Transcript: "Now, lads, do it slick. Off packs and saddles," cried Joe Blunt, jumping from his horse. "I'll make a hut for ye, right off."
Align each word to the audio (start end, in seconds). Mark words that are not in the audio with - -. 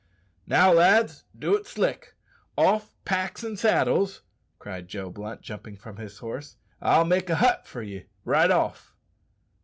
"Now, 0.47 0.73
lads, 0.73 1.25
do 1.37 1.55
it 1.55 1.67
slick. 1.67 2.15
Off 2.57 2.95
packs 3.05 3.43
and 3.43 3.59
saddles," 3.59 4.23
cried 4.57 4.87
Joe 4.87 5.11
Blunt, 5.11 5.41
jumping 5.43 5.77
from 5.77 5.97
his 5.97 6.17
horse. 6.17 6.57
"I'll 6.81 7.05
make 7.05 7.29
a 7.29 7.35
hut 7.35 7.67
for 7.67 7.83
ye, 7.83 8.05
right 8.25 8.49
off." 8.49 8.95